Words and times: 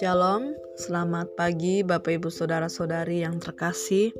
Shalom, 0.00 0.56
selamat 0.80 1.36
pagi 1.36 1.84
Bapak 1.84 2.16
Ibu 2.16 2.32
Saudara-saudari 2.32 3.20
yang 3.20 3.36
terkasih 3.36 4.16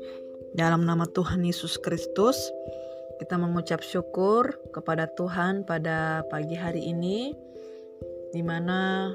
dalam 0.53 0.85
nama 0.85 1.09
Tuhan 1.09 1.41
Yesus 1.41 1.81
Kristus. 1.81 2.37
Kita 3.17 3.33
mengucap 3.41 3.81
syukur 3.81 4.61
kepada 4.69 5.09
Tuhan 5.17 5.65
pada 5.65 6.21
pagi 6.29 6.53
hari 6.53 6.85
ini 6.85 7.33
di 8.29 8.45
mana 8.45 9.09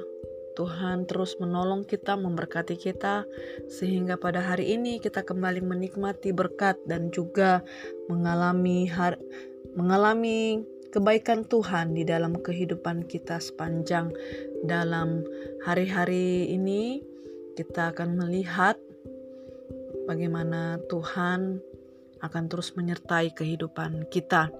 Tuhan 0.59 1.07
terus 1.07 1.39
menolong 1.39 1.87
kita, 1.87 2.19
memberkati 2.19 2.75
kita 2.75 3.23
sehingga 3.71 4.19
pada 4.19 4.43
hari 4.43 4.75
ini 4.75 4.99
kita 4.99 5.23
kembali 5.23 5.63
menikmati 5.63 6.35
berkat 6.35 6.75
dan 6.83 7.15
juga 7.15 7.63
mengalami 8.11 8.91
har 8.91 9.15
mengalami 9.71 10.67
kebaikan 10.93 11.41
Tuhan 11.49 11.97
di 11.97 12.05
dalam 12.05 12.37
kehidupan 12.37 13.09
kita 13.09 13.41
sepanjang 13.41 14.13
dalam 14.61 15.25
hari-hari 15.65 16.53
ini 16.53 17.01
kita 17.57 17.89
akan 17.89 18.13
melihat 18.13 18.77
bagaimana 20.05 20.77
Tuhan 20.93 21.57
akan 22.21 22.43
terus 22.45 22.77
menyertai 22.77 23.33
kehidupan 23.33 24.05
kita. 24.13 24.53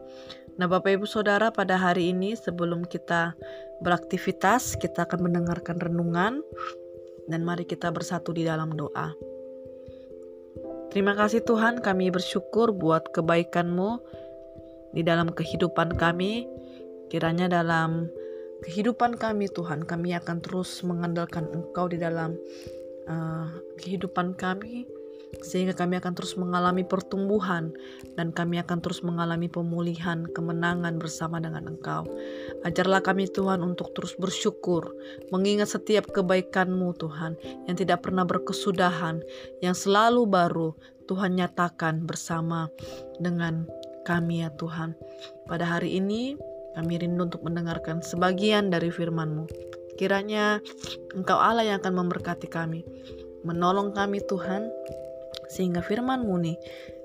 Nah, 0.58 0.68
Bapak 0.70 0.98
Ibu 0.98 1.06
Saudara, 1.06 1.50
pada 1.54 1.78
hari 1.78 2.10
ini 2.14 2.34
sebelum 2.34 2.86
kita 2.86 3.38
beraktivitas, 3.82 4.78
kita 4.78 5.06
akan 5.06 5.30
mendengarkan 5.30 5.78
renungan 5.82 6.42
dan 7.30 7.42
mari 7.42 7.66
kita 7.66 7.90
bersatu 7.90 8.36
di 8.36 8.46
dalam 8.46 8.74
doa. 8.74 9.14
Terima 10.94 11.18
kasih 11.18 11.42
Tuhan, 11.42 11.82
kami 11.82 12.14
bersyukur 12.14 12.70
buat 12.70 13.10
kebaikan-Mu 13.10 13.98
di 14.94 15.02
dalam 15.02 15.30
kehidupan 15.34 15.98
kami. 15.98 16.46
Kiranya 17.10 17.46
dalam 17.46 18.10
kehidupan 18.66 19.20
kami 19.22 19.52
Tuhan, 19.52 19.86
kami 19.86 20.18
akan 20.18 20.42
terus 20.42 20.82
mengandalkan 20.82 21.46
Engkau 21.54 21.86
di 21.92 22.02
dalam 22.02 22.34
uh, 23.06 23.50
kehidupan 23.78 24.34
kami 24.34 24.88
sehingga 25.42 25.74
kami 25.74 25.98
akan 25.98 26.14
terus 26.14 26.38
mengalami 26.38 26.86
pertumbuhan 26.86 27.74
dan 28.14 28.30
kami 28.30 28.62
akan 28.62 28.86
terus 28.86 29.02
mengalami 29.02 29.50
pemulihan, 29.50 30.30
kemenangan 30.30 31.02
bersama 31.02 31.42
dengan 31.42 31.74
Engkau. 31.74 32.06
Ajarlah 32.62 33.02
kami 33.02 33.26
Tuhan 33.26 33.66
untuk 33.66 33.98
terus 33.98 34.14
bersyukur, 34.14 34.94
mengingat 35.34 35.74
setiap 35.74 36.14
kebaikan-Mu 36.14 36.94
Tuhan 37.02 37.34
yang 37.66 37.74
tidak 37.74 38.06
pernah 38.06 38.30
berkesudahan, 38.30 39.26
yang 39.66 39.74
selalu 39.74 40.30
baru 40.30 40.70
Tuhan 41.10 41.34
nyatakan 41.42 42.06
bersama 42.06 42.70
dengan 43.18 43.66
kami 44.04 44.44
ya 44.46 44.50
Tuhan. 44.56 44.96
Pada 45.48 45.66
hari 45.68 45.98
ini 45.98 46.38
kami 46.76 47.00
rindu 47.00 47.30
untuk 47.30 47.42
mendengarkan 47.46 48.04
sebagian 48.04 48.70
dari 48.70 48.90
firman-Mu. 48.90 49.46
Kiranya 49.96 50.60
Engkau 51.14 51.38
Allah 51.38 51.64
yang 51.64 51.78
akan 51.80 52.06
memberkati 52.06 52.50
kami, 52.50 52.82
menolong 53.46 53.94
kami 53.94 54.20
Tuhan, 54.26 54.68
sehingga 55.54 55.86
firman-Mu 55.86 56.36
nih 56.42 56.58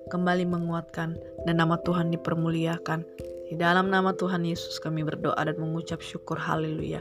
kembali 0.09 0.49
menguatkan 0.49 1.15
dan 1.45 1.61
nama 1.61 1.77
Tuhan 1.85 2.09
dipermuliakan. 2.17 3.05
Di 3.49 3.57
dalam 3.57 3.89
nama 3.89 4.13
Tuhan 4.13 4.45
Yesus 4.45 4.81
kami 4.81 5.05
berdoa 5.05 5.41
dan 5.41 5.57
mengucap 5.57 6.01
syukur 6.05 6.37
haleluya. 6.37 7.01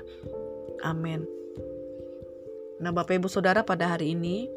Amin. 0.84 1.24
Nah 2.84 2.94
Bapak 2.94 3.18
Ibu 3.18 3.28
Saudara 3.32 3.66
pada 3.66 3.90
hari 3.90 4.14
ini 4.14 4.48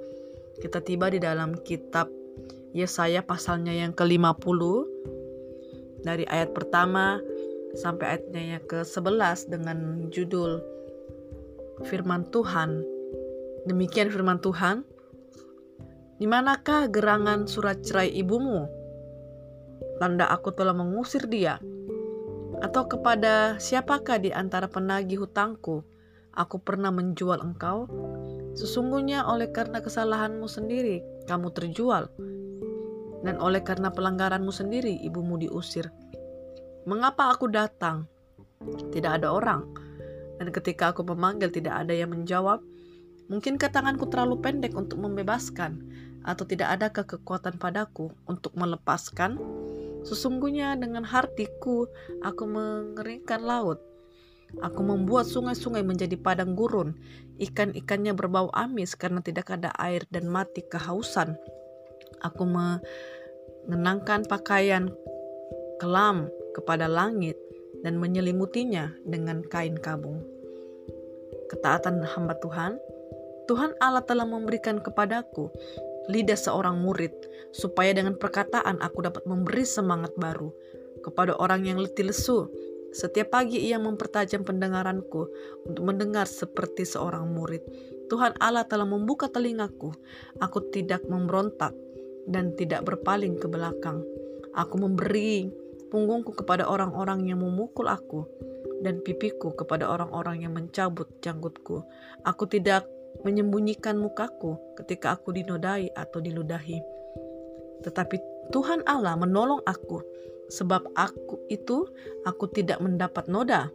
kita 0.60 0.82
tiba 0.84 1.08
di 1.08 1.22
dalam 1.22 1.56
kitab 1.62 2.10
Yesaya 2.70 3.24
pasalnya 3.24 3.74
yang 3.74 3.90
ke-50 3.90 4.60
dari 6.00 6.24
ayat 6.28 6.56
pertama 6.56 7.20
sampai 7.76 8.18
ayatnya 8.18 8.58
yang 8.58 8.64
ke-11 8.66 9.38
dengan 9.52 9.78
judul 10.10 10.60
firman 11.86 12.26
Tuhan. 12.34 12.82
Demikian 13.68 14.10
firman 14.10 14.40
Tuhan. 14.40 14.82
Di 16.20 16.28
manakah 16.28 16.88
gerangan 16.92 17.48
surat 17.48 17.80
cerai 17.80 18.12
ibumu? 18.12 18.68
Tanda 19.96 20.28
aku 20.28 20.52
telah 20.52 20.76
mengusir 20.76 21.24
dia. 21.28 21.56
Atau 22.60 22.92
kepada 22.92 23.56
siapakah 23.56 24.20
di 24.20 24.28
antara 24.28 24.68
penagih 24.68 25.24
hutangku 25.24 25.80
aku 26.36 26.56
pernah 26.60 26.92
menjual 26.92 27.40
engkau? 27.40 27.88
Sesungguhnya 28.52 29.24
oleh 29.24 29.48
karena 29.48 29.80
kesalahanmu 29.80 30.44
sendiri 30.44 31.00
kamu 31.24 31.54
terjual 31.56 32.10
dan 33.20 33.36
oleh 33.40 33.60
karena 33.60 33.92
pelanggaranmu 33.92 34.52
sendiri 34.52 34.92
ibumu 35.04 35.36
diusir. 35.36 35.92
Mengapa 36.88 37.32
aku 37.32 37.48
datang? 37.52 38.08
Tidak 38.92 39.20
ada 39.20 39.32
orang. 39.32 39.68
Dan 40.40 40.48
ketika 40.48 40.96
aku 40.96 41.04
memanggil 41.04 41.52
tidak 41.52 41.84
ada 41.84 41.92
yang 41.92 42.12
menjawab. 42.16 42.64
Mungkin 43.30 43.60
tanganku 43.62 44.10
terlalu 44.10 44.42
pendek 44.42 44.74
untuk 44.74 44.98
membebaskan 44.98 45.86
atau 46.26 46.42
tidak 46.44 46.68
ada 46.74 46.90
kekuatan 46.90 47.60
padaku 47.60 48.10
untuk 48.26 48.56
melepaskan? 48.58 49.38
Sesungguhnya 50.02 50.74
dengan 50.80 51.04
hatiku 51.04 51.86
aku 52.24 52.44
mengeringkan 52.48 53.44
laut. 53.44 53.78
Aku 54.58 54.82
membuat 54.82 55.30
sungai-sungai 55.30 55.86
menjadi 55.86 56.18
padang 56.18 56.58
gurun. 56.58 56.98
Ikan-ikannya 57.38 58.18
berbau 58.18 58.50
amis 58.50 58.98
karena 58.98 59.22
tidak 59.22 59.46
ada 59.54 59.70
air 59.78 60.02
dan 60.10 60.26
mati 60.26 60.66
kehausan. 60.66 61.38
Aku 62.24 62.44
mengenangkan 62.46 64.24
pakaian 64.28 64.92
kelam 65.80 66.28
kepada 66.52 66.86
langit 66.86 67.40
dan 67.80 67.96
menyelimutinya 67.96 68.92
dengan 69.08 69.40
kain 69.46 69.80
kabung. 69.80 70.20
Ketaatan 71.48 72.04
hamba 72.04 72.36
Tuhan, 72.38 72.76
Tuhan 73.48 73.74
Allah 73.82 74.04
telah 74.04 74.28
memberikan 74.28 74.78
kepadaku 74.78 75.50
lidah 76.10 76.38
seorang 76.38 76.78
murid, 76.82 77.12
supaya 77.54 77.94
dengan 77.94 78.18
perkataan 78.18 78.82
aku 78.82 79.06
dapat 79.06 79.22
memberi 79.26 79.62
semangat 79.62 80.14
baru 80.18 80.50
kepada 81.06 81.38
orang 81.38 81.66
yang 81.66 81.78
letih 81.78 82.10
lesu. 82.10 82.50
Setiap 82.90 83.30
pagi 83.30 83.62
ia 83.62 83.78
mempertajam 83.78 84.42
pendengaranku 84.42 85.30
untuk 85.62 85.82
mendengar 85.86 86.26
seperti 86.26 86.82
seorang 86.82 87.30
murid. 87.30 87.62
Tuhan 88.10 88.34
Allah 88.42 88.66
telah 88.66 88.82
membuka 88.82 89.30
telingaku. 89.30 89.94
Aku 90.42 90.58
tidak 90.74 91.06
memberontak 91.06 91.70
dan 92.28 92.52
tidak 92.56 92.84
berpaling 92.84 93.38
ke 93.40 93.46
belakang. 93.46 94.04
Aku 94.56 94.76
memberi 94.76 95.48
punggungku 95.88 96.34
kepada 96.34 96.66
orang-orang 96.66 97.26
yang 97.26 97.42
memukul 97.42 97.86
aku 97.86 98.26
dan 98.80 99.00
pipiku 99.04 99.52
kepada 99.52 99.86
orang-orang 99.86 100.44
yang 100.44 100.52
mencabut 100.56 101.06
janggutku. 101.20 101.84
Aku 102.24 102.44
tidak 102.48 102.88
menyembunyikan 103.22 104.00
mukaku 104.00 104.56
ketika 104.80 105.18
aku 105.18 105.34
dinodai 105.34 105.92
atau 105.92 106.18
diludahi. 106.22 106.80
Tetapi 107.84 108.16
Tuhan 108.50 108.84
Allah 108.84 109.16
menolong 109.16 109.60
aku, 109.64 110.00
sebab 110.50 110.90
aku 110.96 111.38
itu 111.48 111.86
aku 112.26 112.50
tidak 112.50 112.80
mendapat 112.82 113.28
noda. 113.30 113.68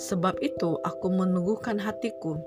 Sebab 0.00 0.40
itu 0.40 0.80
aku 0.80 1.12
meneguhkan 1.12 1.76
hatiku 1.76 2.40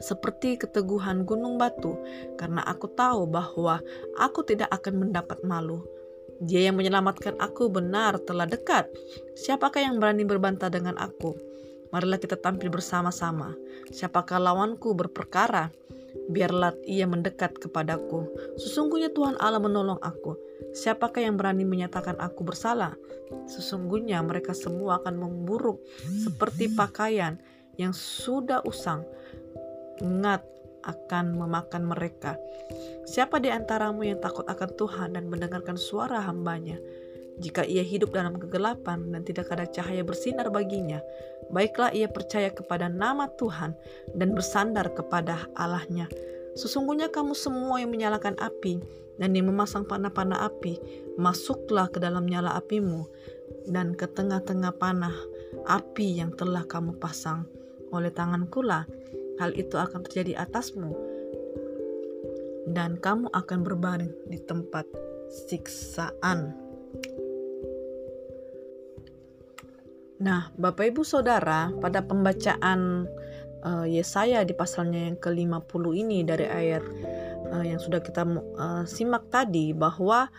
seperti 0.00 0.60
keteguhan 0.60 1.24
gunung 1.24 1.56
batu, 1.56 1.96
karena 2.36 2.62
aku 2.64 2.88
tahu 2.92 3.28
bahwa 3.28 3.80
aku 4.20 4.44
tidak 4.44 4.68
akan 4.72 5.08
mendapat 5.08 5.40
malu. 5.42 5.84
Dia 6.36 6.68
yang 6.68 6.76
menyelamatkan 6.76 7.40
aku 7.40 7.72
benar 7.72 8.20
telah 8.20 8.44
dekat. 8.44 8.92
Siapakah 9.40 9.80
yang 9.80 9.96
berani 9.96 10.28
berbantah 10.28 10.68
dengan 10.68 11.00
aku? 11.00 11.32
Marilah 11.96 12.20
kita 12.20 12.36
tampil 12.36 12.68
bersama-sama. 12.68 13.56
Siapakah 13.88 14.36
lawanku 14.36 14.92
berperkara? 14.92 15.72
Biarlah 16.28 16.76
ia 16.84 17.08
mendekat 17.08 17.56
kepadaku. 17.56 18.28
Sesungguhnya 18.60 19.08
Tuhan 19.16 19.40
Allah 19.40 19.62
menolong 19.62 19.96
aku. 20.04 20.36
Siapakah 20.76 21.24
yang 21.24 21.40
berani 21.40 21.64
menyatakan 21.64 22.20
aku 22.20 22.44
bersalah? 22.44 22.92
Sesungguhnya 23.48 24.20
mereka 24.20 24.52
semua 24.52 25.00
akan 25.00 25.16
memburuk 25.16 25.80
seperti 26.20 26.68
pakaian 26.68 27.40
yang 27.80 27.96
sudah 27.96 28.60
usang 28.64 29.04
ingat 30.02 30.44
akan 30.86 31.34
memakan 31.34 31.82
mereka. 31.86 32.38
Siapa 33.06 33.42
di 33.42 33.50
antaramu 33.50 34.06
yang 34.06 34.22
takut 34.22 34.46
akan 34.46 34.70
Tuhan 34.78 35.08
dan 35.18 35.26
mendengarkan 35.26 35.74
suara 35.74 36.22
hambanya? 36.22 36.78
Jika 37.36 37.68
ia 37.68 37.84
hidup 37.84 38.16
dalam 38.16 38.40
kegelapan 38.40 39.12
dan 39.12 39.20
tidak 39.20 39.52
ada 39.52 39.68
cahaya 39.68 40.00
bersinar 40.00 40.48
baginya, 40.48 41.04
baiklah 41.52 41.92
ia 41.92 42.08
percaya 42.08 42.48
kepada 42.48 42.88
nama 42.88 43.28
Tuhan 43.36 43.76
dan 44.16 44.32
bersandar 44.32 44.88
kepada 44.96 45.44
Allahnya. 45.52 46.08
Sesungguhnya 46.56 47.12
kamu 47.12 47.36
semua 47.36 47.84
yang 47.84 47.92
menyalakan 47.92 48.40
api 48.40 48.80
dan 49.20 49.36
yang 49.36 49.52
memasang 49.52 49.84
panah-panah 49.84 50.48
api, 50.48 50.80
masuklah 51.20 51.92
ke 51.92 52.00
dalam 52.00 52.24
nyala 52.24 52.56
apimu 52.56 53.04
dan 53.68 53.92
ke 53.92 54.08
tengah-tengah 54.08 54.72
panah 54.80 55.12
api 55.68 56.24
yang 56.24 56.32
telah 56.32 56.64
kamu 56.64 56.96
pasang. 56.96 57.44
Oleh 57.92 58.08
tanganku 58.10 58.64
lah 58.64 58.88
hal 59.40 59.52
itu 59.54 59.76
akan 59.76 60.04
terjadi 60.06 60.44
atasmu 60.44 60.92
dan 62.66 62.98
kamu 62.98 63.30
akan 63.30 63.58
berbaring 63.62 64.12
di 64.26 64.42
tempat 64.42 64.84
siksaan. 65.30 66.54
Nah, 70.16 70.48
Bapak 70.56 70.96
Ibu 70.96 71.04
Saudara, 71.04 71.68
pada 71.76 72.00
pembacaan 72.00 73.04
uh, 73.62 73.86
Yesaya 73.86 74.42
di 74.42 74.56
pasalnya 74.56 75.12
yang 75.12 75.18
ke-50 75.20 75.82
ini 75.92 76.24
dari 76.24 76.46
ayat 76.48 76.84
uh, 77.52 77.64
yang 77.64 77.76
sudah 77.76 78.00
kita 78.00 78.24
uh, 78.56 78.82
simak 78.88 79.28
tadi 79.28 79.76
bahwa 79.76 80.32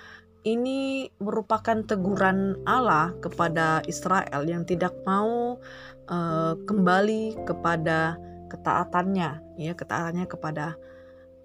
ini 0.47 1.11
merupakan 1.19 1.83
teguran 1.83 2.57
Allah 2.63 3.11
kepada 3.19 3.83
Israel 3.85 4.47
yang 4.47 4.63
tidak 4.63 4.95
mau 5.03 5.59
uh, 6.07 6.53
kembali 6.65 7.45
kepada 7.45 8.17
ketaatannya, 8.49 9.59
ya 9.59 9.73
ketaatannya 9.75 10.25
kepada 10.27 10.75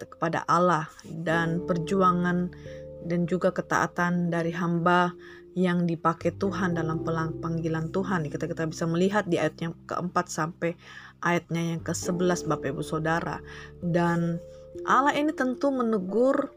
kepada 0.02 0.42
Allah 0.50 0.90
dan 1.06 1.62
perjuangan 1.62 2.50
dan 3.06 3.26
juga 3.26 3.54
ketaatan 3.54 4.30
dari 4.34 4.50
hamba 4.50 5.14
yang 5.52 5.84
dipakai 5.84 6.32
Tuhan 6.40 6.74
dalam 6.74 7.04
panggilan 7.04 7.92
Tuhan. 7.92 8.26
Kita 8.26 8.48
kita 8.48 8.64
bisa 8.66 8.88
melihat 8.88 9.28
di 9.28 9.36
ayat 9.36 9.58
yang 9.60 9.74
keempat 9.84 10.32
sampai 10.32 10.74
ayatnya 11.20 11.76
yang 11.76 11.80
ke-11 11.84 12.48
Bapak 12.48 12.72
Ibu 12.72 12.82
Saudara. 12.82 13.38
Dan 13.84 14.40
Allah 14.88 15.12
ini 15.12 15.30
tentu 15.36 15.68
menegur 15.68 16.50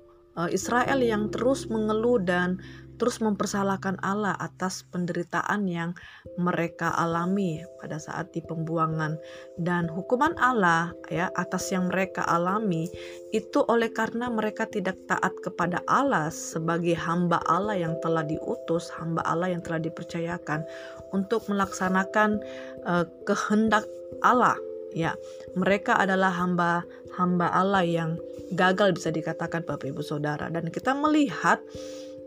Israel 0.51 0.99
yang 0.99 1.31
terus 1.31 1.71
mengeluh 1.71 2.19
dan 2.19 2.59
terus 2.95 3.19
mempersalahkan 3.19 3.99
Allah 4.01 4.39
atas 4.39 4.87
penderitaan 4.87 5.67
yang 5.67 5.91
mereka 6.39 6.95
alami 6.95 7.63
pada 7.83 7.99
saat 7.99 8.31
di 8.31 8.39
pembuangan. 8.39 9.19
Dan 9.59 9.91
hukuman 9.91 10.35
Allah 10.39 10.95
ya 11.11 11.27
atas 11.35 11.71
yang 11.75 11.91
mereka 11.91 12.23
alami 12.23 12.87
itu 13.35 13.63
oleh 13.67 13.91
karena 13.91 14.31
mereka 14.31 14.67
tidak 14.67 14.95
taat 15.11 15.35
kepada 15.43 15.83
Allah 15.91 16.31
sebagai 16.31 16.95
hamba 16.95 17.43
Allah 17.47 17.75
yang 17.75 17.99
telah 17.99 18.23
diutus, 18.23 18.87
hamba 18.95 19.21
Allah 19.27 19.51
yang 19.51 19.61
telah 19.63 19.79
dipercayakan 19.83 20.63
untuk 21.11 21.43
melaksanakan 21.51 22.39
uh, 22.87 23.03
kehendak 23.27 23.83
Allah 24.23 24.55
ya 24.95 25.19
mereka 25.59 25.99
adalah 25.99 26.31
hamba 26.31 26.87
hamba 27.19 27.51
Allah 27.51 27.83
yang 27.83 28.15
gagal 28.55 28.95
bisa 28.95 29.11
dikatakan 29.11 29.67
Bapak 29.67 29.91
Ibu 29.91 30.01
Saudara. 30.01 30.47
Dan 30.47 30.71
kita 30.71 30.95
melihat 30.95 31.59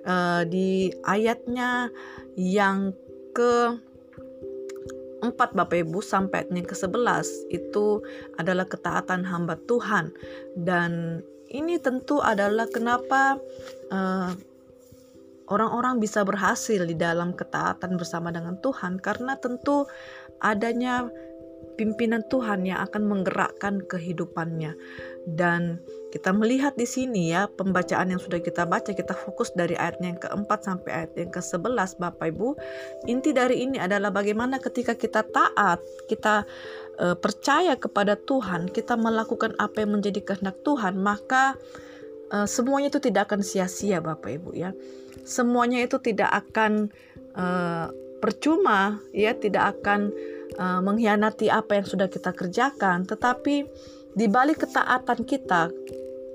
uh, 0.05 0.45
di 0.45 0.93
ayatnya 1.09 1.89
yang 2.37 2.93
ke 3.33 3.79
4 5.19 5.35
Bapak 5.35 5.79
Ibu 5.83 5.99
sampai 5.99 6.47
ayatnya 6.47 6.63
ke-11 6.63 7.51
itu 7.51 8.03
adalah 8.39 8.67
ketaatan 8.67 9.27
hamba 9.27 9.59
Tuhan. 9.67 10.15
Dan 10.55 11.23
ini 11.51 11.81
tentu 11.83 12.23
adalah 12.23 12.71
kenapa 12.71 13.41
uh, 13.91 14.31
orang-orang 15.49 15.99
bisa 15.99 16.23
berhasil 16.23 16.85
di 16.85 16.95
dalam 16.95 17.35
ketaatan 17.35 17.99
bersama 17.99 18.31
dengan 18.31 18.61
Tuhan. 18.63 19.03
Karena 19.03 19.35
tentu 19.35 19.91
adanya 20.39 21.11
pimpinan 21.79 22.27
Tuhan 22.27 22.67
yang 22.67 22.83
akan 22.83 23.07
menggerakkan 23.07 23.87
kehidupannya. 23.87 24.75
Dan 25.25 25.79
kita 26.11 26.35
melihat 26.35 26.75
di 26.75 26.89
sini 26.89 27.31
ya 27.31 27.47
pembacaan 27.47 28.11
yang 28.11 28.19
sudah 28.19 28.43
kita 28.43 28.67
baca 28.67 28.91
kita 28.91 29.15
fokus 29.15 29.55
dari 29.55 29.79
ayat 29.79 30.03
yang 30.03 30.19
keempat 30.19 30.67
sampai 30.67 30.91
ayat 31.05 31.13
yang 31.15 31.31
ke-11 31.31 32.03
Bapak 32.03 32.27
Ibu. 32.35 32.59
Inti 33.07 33.31
dari 33.31 33.63
ini 33.63 33.79
adalah 33.79 34.11
bagaimana 34.11 34.59
ketika 34.59 34.99
kita 34.99 35.23
taat, 35.23 35.79
kita 36.11 36.43
e, 36.99 37.15
percaya 37.15 37.79
kepada 37.79 38.19
Tuhan, 38.19 38.73
kita 38.73 38.99
melakukan 38.99 39.55
apa 39.63 39.87
yang 39.87 40.01
menjadi 40.01 40.25
kehendak 40.25 40.59
Tuhan, 40.67 40.99
maka 40.99 41.55
e, 42.33 42.49
semuanya 42.49 42.91
itu 42.91 43.05
tidak 43.05 43.31
akan 43.31 43.45
sia-sia 43.45 44.03
Bapak 44.03 44.33
Ibu 44.33 44.51
ya. 44.57 44.73
Semuanya 45.29 45.85
itu 45.85 46.01
tidak 46.01 46.33
akan 46.33 46.89
e, 47.37 47.47
percuma 48.19 48.97
ya, 49.13 49.37
tidak 49.37 49.79
akan 49.79 50.11
uh, 50.59 50.83
mengkhianati 50.83 51.49
apa 51.49 51.81
yang 51.81 51.87
sudah 51.87 52.11
kita 52.11 52.35
kerjakan, 52.35 53.07
tetapi 53.07 53.65
di 54.13 54.27
balik 54.27 54.67
ketaatan 54.67 55.23
kita 55.23 55.71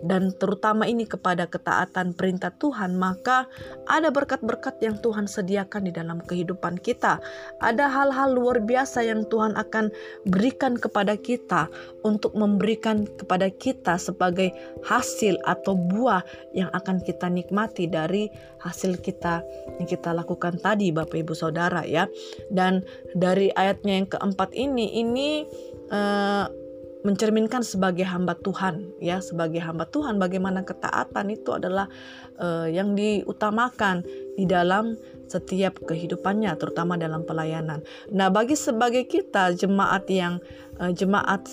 dan 0.04 0.36
terutama 0.36 0.84
ini 0.84 1.08
kepada 1.08 1.48
ketaatan 1.48 2.12
perintah 2.12 2.52
Tuhan, 2.60 3.00
maka 3.00 3.48
ada 3.88 4.12
berkat-berkat 4.12 4.84
yang 4.84 5.00
Tuhan 5.00 5.32
sediakan 5.32 5.88
di 5.88 5.92
dalam 5.96 6.20
kehidupan 6.20 6.76
kita. 6.84 7.24
Ada 7.64 7.88
hal-hal 7.88 8.36
luar 8.36 8.60
biasa 8.60 9.08
yang 9.08 9.24
Tuhan 9.32 9.56
akan 9.56 9.90
berikan 10.28 10.76
kepada 10.76 11.16
kita 11.16 11.72
untuk 12.04 12.36
memberikan 12.36 13.08
kepada 13.16 13.48
kita 13.48 13.96
sebagai 13.96 14.52
hasil 14.84 15.40
atau 15.48 15.80
buah 15.80 16.22
yang 16.52 16.68
akan 16.76 17.00
kita 17.00 17.32
nikmati 17.32 17.88
dari 17.88 18.28
hasil 18.60 19.00
kita 19.00 19.40
yang 19.80 19.88
kita 19.88 20.12
lakukan 20.12 20.60
tadi 20.60 20.92
Bapak 20.92 21.24
Ibu 21.24 21.32
Saudara 21.32 21.88
ya. 21.88 22.12
Dan 22.52 22.84
dari 23.16 23.56
ayatnya 23.56 24.04
yang 24.04 24.08
keempat 24.12 24.52
ini 24.52 25.00
ini 25.00 25.48
uh, 25.92 26.63
mencerminkan 27.04 27.62
sebagai 27.68 28.08
hamba 28.08 28.34
Tuhan 28.40 28.96
ya 29.04 29.20
sebagai 29.20 29.60
hamba 29.60 29.84
Tuhan 29.92 30.18
bagaimana 30.18 30.64
ketaatan 30.64 31.36
itu 31.36 31.52
adalah 31.52 31.92
uh, 32.40 32.66
yang 32.68 32.96
diutamakan 32.96 34.08
di 34.40 34.48
dalam 34.48 34.96
setiap 35.28 35.84
kehidupannya 35.84 36.56
terutama 36.56 36.96
dalam 36.96 37.28
pelayanan. 37.28 37.84
Nah, 38.12 38.32
bagi 38.32 38.56
sebagai 38.56 39.04
kita 39.08 39.52
jemaat 39.54 40.08
yang 40.08 40.40
uh, 40.80 40.92
jemaat 40.96 41.44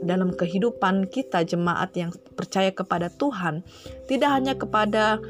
dalam 0.00 0.32
kehidupan 0.32 1.12
kita 1.12 1.44
jemaat 1.44 1.92
yang 1.92 2.10
percaya 2.32 2.72
kepada 2.72 3.12
Tuhan 3.12 3.60
tidak 4.08 4.30
hanya 4.32 4.54
kepada 4.56 5.20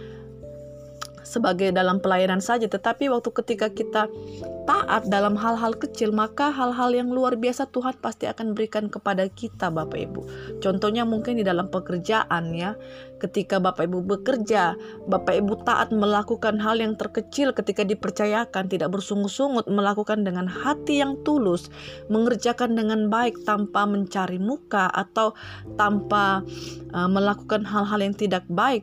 sebagai 1.31 1.71
dalam 1.71 2.03
pelayanan 2.03 2.43
saja, 2.43 2.67
tetapi 2.67 3.06
waktu 3.06 3.31
ketika 3.31 3.71
kita 3.71 4.11
taat 4.67 5.06
dalam 5.06 5.38
hal-hal 5.38 5.79
kecil, 5.79 6.11
maka 6.11 6.50
hal-hal 6.50 6.91
yang 6.91 7.11
luar 7.11 7.38
biasa 7.38 7.71
Tuhan 7.71 7.99
pasti 8.03 8.27
akan 8.27 8.59
berikan 8.59 8.91
kepada 8.91 9.31
kita, 9.31 9.71
Bapak 9.71 9.99
Ibu. 10.11 10.21
Contohnya 10.59 11.06
mungkin 11.06 11.38
di 11.38 11.44
dalam 11.47 11.71
pekerjaan 11.71 12.50
ya, 12.55 12.75
ketika 13.23 13.62
Bapak 13.62 13.87
Ibu 13.87 14.03
bekerja, 14.03 14.75
Bapak 15.06 15.38
Ibu 15.38 15.62
taat 15.62 15.94
melakukan 15.94 16.59
hal 16.59 16.82
yang 16.82 16.99
terkecil 16.99 17.55
ketika 17.55 17.87
dipercayakan, 17.87 18.67
tidak 18.67 18.91
bersungut-sungut, 18.91 19.71
melakukan 19.71 20.27
dengan 20.27 20.50
hati 20.50 20.99
yang 20.99 21.19
tulus, 21.23 21.71
mengerjakan 22.11 22.75
dengan 22.75 23.06
baik 23.06 23.43
tanpa 23.47 23.87
mencari 23.87 24.43
muka 24.43 24.91
atau 24.91 25.35
tanpa 25.79 26.43
uh, 26.91 27.09
melakukan 27.11 27.62
hal-hal 27.62 28.00
yang 28.03 28.17
tidak 28.17 28.43
baik 28.50 28.82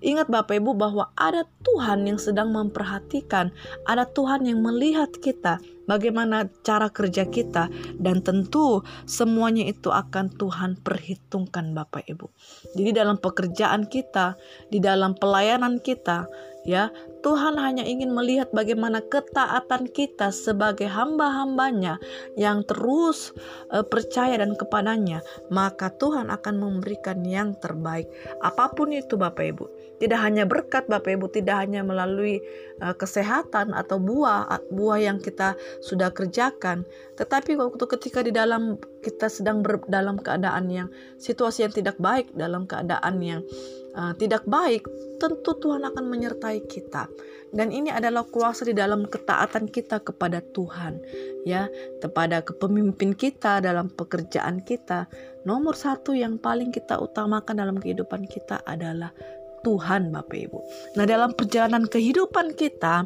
Ingat 0.00 0.32
Bapak 0.32 0.56
Ibu 0.56 0.72
bahwa 0.76 1.12
ada 1.12 1.44
Tuhan 1.60 2.08
yang 2.08 2.16
sedang 2.16 2.56
memperhatikan, 2.56 3.52
ada 3.84 4.08
Tuhan 4.08 4.48
yang 4.48 4.64
melihat 4.64 5.12
kita, 5.20 5.60
bagaimana 5.84 6.48
cara 6.64 6.88
kerja 6.88 7.28
kita 7.28 7.68
dan 8.00 8.24
tentu 8.24 8.80
semuanya 9.04 9.68
itu 9.68 9.92
akan 9.92 10.32
Tuhan 10.32 10.80
perhitungkan 10.80 11.76
Bapak 11.76 12.08
Ibu. 12.08 12.32
Jadi 12.80 12.90
dalam 12.96 13.20
pekerjaan 13.20 13.90
kita, 13.92 14.40
di 14.72 14.80
dalam 14.80 15.12
pelayanan 15.18 15.82
kita, 15.84 16.24
ya 16.64 16.88
Tuhan 17.20 17.60
hanya 17.60 17.84
ingin 17.84 18.12
melihat 18.16 18.48
bagaimana 18.52 19.04
ketaatan 19.04 19.88
kita 19.92 20.32
sebagai 20.32 20.88
hamba-hambanya 20.88 22.00
yang 22.36 22.64
terus 22.64 23.36
uh, 23.68 23.84
percaya 23.84 24.40
dan 24.40 24.56
kepadanya 24.56 25.20
maka 25.52 25.92
Tuhan 25.92 26.32
akan 26.32 26.54
memberikan 26.56 27.20
yang 27.24 27.56
terbaik. 27.60 28.08
Apa 28.40 28.72
pun 28.72 28.92
itu 28.96 29.20
Bapak 29.20 29.44
Ibu. 29.44 29.64
Tidak 30.00 30.16
hanya 30.16 30.48
berkat 30.48 30.88
Bapak 30.88 31.20
Ibu 31.20 31.28
tidak 31.28 31.60
hanya 31.60 31.84
melalui 31.84 32.40
uh, 32.80 32.96
kesehatan 32.96 33.76
atau 33.76 34.00
buah 34.00 34.48
buah 34.72 34.98
yang 34.98 35.18
kita 35.20 35.54
sudah 35.84 36.08
kerjakan 36.10 36.88
tetapi 37.20 37.52
waktu 37.60 37.84
ketika 37.84 38.24
di 38.24 38.32
dalam 38.32 38.80
kita 39.04 39.28
sedang 39.28 39.60
dalam 39.88 40.16
keadaan 40.16 40.72
yang 40.72 40.88
situasi 41.20 41.68
yang 41.68 41.74
tidak 41.74 42.00
baik 42.00 42.32
dalam 42.32 42.64
keadaan 42.64 43.20
yang 43.20 43.40
uh, 43.94 44.12
tidak 44.16 44.46
baik 44.46 44.84
tentu 45.20 45.52
Tuhan 45.58 45.84
akan 45.84 46.04
menyertai 46.08 46.64
kita. 46.64 47.06
Dan 47.50 47.74
ini 47.74 47.90
adalah 47.90 48.22
kuasa 48.22 48.62
di 48.62 48.70
dalam 48.70 49.10
ketaatan 49.10 49.66
kita 49.66 49.98
kepada 50.06 50.38
Tuhan 50.54 51.02
ya 51.42 51.66
kepada 51.98 52.46
kepemimpin 52.46 53.18
kita 53.18 53.58
dalam 53.58 53.90
pekerjaan 53.90 54.62
kita. 54.62 55.10
Nomor 55.42 55.74
satu 55.74 56.14
yang 56.14 56.38
paling 56.38 56.70
kita 56.70 57.02
utamakan 57.02 57.58
dalam 57.58 57.76
kehidupan 57.82 58.30
kita 58.30 58.62
adalah 58.62 59.10
Tuhan 59.66 60.14
Bapak 60.14 60.38
Ibu. 60.38 60.58
Nah 60.94 61.04
dalam 61.04 61.34
perjalanan 61.34 61.90
kehidupan 61.90 62.54
kita 62.54 63.04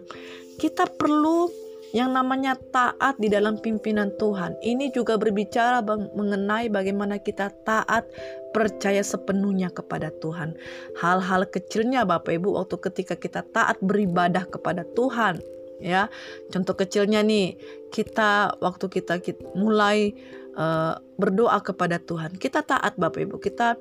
kita 0.60 0.86
perlu 0.86 1.63
yang 1.94 2.10
namanya 2.10 2.58
taat 2.74 3.14
di 3.22 3.30
dalam 3.30 3.54
pimpinan 3.62 4.10
Tuhan. 4.18 4.58
Ini 4.58 4.90
juga 4.90 5.14
berbicara 5.14 5.78
mengenai 6.10 6.66
bagaimana 6.66 7.22
kita 7.22 7.54
taat 7.62 8.10
percaya 8.50 8.98
sepenuhnya 9.06 9.70
kepada 9.70 10.10
Tuhan. 10.18 10.58
Hal-hal 10.98 11.46
kecilnya 11.46 12.02
Bapak 12.02 12.34
Ibu 12.34 12.58
waktu 12.58 12.82
ketika 12.90 13.14
kita 13.14 13.46
taat 13.46 13.78
beribadah 13.78 14.42
kepada 14.50 14.82
Tuhan 14.98 15.38
ya. 15.78 16.10
Contoh 16.50 16.74
kecilnya 16.74 17.22
nih, 17.22 17.54
kita 17.94 18.58
waktu 18.58 18.90
kita, 18.90 19.22
kita 19.22 19.54
mulai 19.54 20.18
uh, 20.58 20.98
berdoa 21.14 21.62
kepada 21.62 22.02
Tuhan. 22.02 22.34
Kita 22.34 22.66
taat 22.66 22.98
Bapak 22.98 23.22
Ibu. 23.22 23.38
Kita 23.38 23.78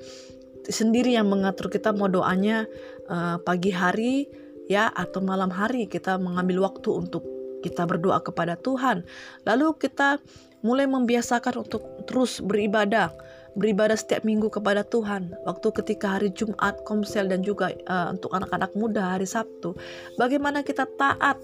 sendiri 0.70 1.18
yang 1.18 1.34
mengatur 1.34 1.68
kita 1.74 1.92
mau 1.92 2.08
doanya 2.08 2.70
uh, 3.10 3.42
pagi 3.42 3.74
hari 3.74 4.30
ya 4.72 4.88
atau 4.94 5.20
malam 5.20 5.52
hari 5.52 5.92
kita 5.92 6.16
mengambil 6.16 6.64
waktu 6.64 6.88
untuk 6.88 7.33
kita 7.64 7.88
berdoa 7.88 8.20
kepada 8.20 8.60
Tuhan. 8.60 9.08
Lalu 9.48 9.80
kita 9.80 10.20
mulai 10.64 10.84
membiasakan 10.88 11.64
untuk 11.64 11.84
terus 12.04 12.44
beribadah, 12.44 13.16
beribadah 13.56 13.96
setiap 13.96 14.28
minggu 14.28 14.52
kepada 14.52 14.84
Tuhan. 14.84 15.32
Waktu 15.48 15.68
ketika 15.84 16.20
hari 16.20 16.36
Jumat, 16.36 16.84
Komsel 16.84 17.32
dan 17.32 17.40
juga 17.40 17.72
uh, 17.88 18.12
untuk 18.12 18.36
anak-anak 18.36 18.76
muda 18.76 19.16
hari 19.16 19.28
Sabtu, 19.28 19.76
bagaimana 20.20 20.64
kita 20.64 20.84
taat, 21.00 21.40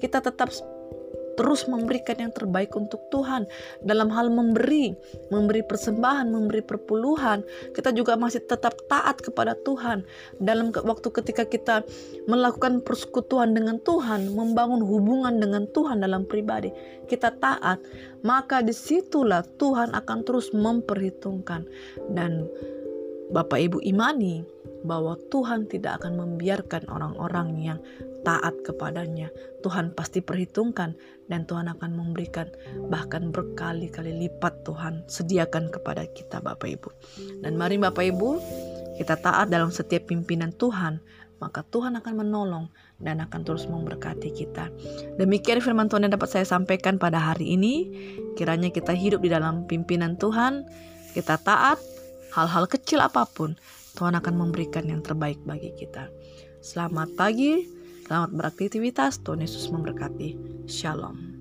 kita 0.00 0.20
tetap 0.20 0.52
terus 1.34 1.66
memberikan 1.66 2.18
yang 2.18 2.32
terbaik 2.32 2.72
untuk 2.78 3.02
Tuhan 3.10 3.46
dalam 3.82 4.08
hal 4.10 4.30
memberi, 4.30 4.94
memberi 5.28 5.62
persembahan, 5.66 6.30
memberi 6.30 6.62
perpuluhan. 6.62 7.42
Kita 7.74 7.90
juga 7.92 8.14
masih 8.14 8.42
tetap 8.46 8.78
taat 8.86 9.20
kepada 9.20 9.58
Tuhan 9.66 10.06
dalam 10.38 10.70
waktu 10.70 11.08
ketika 11.10 11.44
kita 11.46 11.76
melakukan 12.30 12.80
persekutuan 12.82 13.52
dengan 13.52 13.78
Tuhan, 13.82 14.32
membangun 14.32 14.82
hubungan 14.82 15.36
dengan 15.38 15.66
Tuhan 15.70 16.00
dalam 16.00 16.24
pribadi. 16.24 16.70
Kita 17.04 17.34
taat, 17.36 17.82
maka 18.24 18.64
di 18.64 18.72
situlah 18.72 19.44
Tuhan 19.60 19.92
akan 19.92 20.18
terus 20.24 20.54
memperhitungkan 20.56 21.68
dan 22.14 22.48
Bapak 23.34 23.58
Ibu 23.58 23.78
imani 23.84 24.53
bahwa 24.84 25.16
Tuhan 25.32 25.66
tidak 25.66 26.04
akan 26.04 26.20
membiarkan 26.20 26.86
orang-orang 26.92 27.48
yang 27.58 27.78
taat 28.24 28.52
kepadanya. 28.64 29.32
Tuhan 29.64 29.96
pasti 29.96 30.20
perhitungkan 30.20 30.96
dan 31.28 31.48
Tuhan 31.48 31.72
akan 31.72 31.90
memberikan 31.96 32.48
bahkan 32.92 33.32
berkali-kali 33.32 34.12
lipat 34.28 34.64
Tuhan 34.68 35.04
sediakan 35.08 35.72
kepada 35.72 36.04
kita 36.12 36.44
Bapak 36.44 36.68
Ibu. 36.68 36.88
Dan 37.40 37.56
mari 37.56 37.80
Bapak 37.80 38.04
Ibu 38.04 38.30
kita 39.00 39.18
taat 39.18 39.50
dalam 39.50 39.74
setiap 39.74 40.06
pimpinan 40.06 40.54
Tuhan 40.54 41.02
maka 41.42 41.60
Tuhan 41.66 41.98
akan 42.00 42.14
menolong 42.24 42.66
dan 43.02 43.20
akan 43.20 43.44
terus 43.44 43.68
memberkati 43.68 44.32
kita. 44.32 44.72
Demikian 45.20 45.60
firman 45.60 45.92
Tuhan 45.92 46.08
yang 46.08 46.14
dapat 46.16 46.32
saya 46.32 46.46
sampaikan 46.48 46.96
pada 46.96 47.20
hari 47.20 47.52
ini. 47.52 47.90
Kiranya 48.38 48.72
kita 48.72 48.96
hidup 48.96 49.20
di 49.20 49.28
dalam 49.28 49.68
pimpinan 49.68 50.16
Tuhan, 50.16 50.64
kita 51.12 51.36
taat, 51.42 51.76
hal-hal 52.32 52.64
kecil 52.64 53.04
apa 53.04 53.28
pun, 53.28 53.60
Tuhan 53.94 54.18
akan 54.18 54.34
memberikan 54.34 54.86
yang 54.90 55.00
terbaik 55.00 55.38
bagi 55.46 55.70
kita. 55.78 56.10
Selamat 56.58 57.14
pagi, 57.14 57.74
Selamat 58.04 58.36
beraktivitas, 58.36 59.24
Tuhan 59.24 59.40
Yesus 59.40 59.72
memberkati. 59.72 60.36
Shalom. 60.68 61.33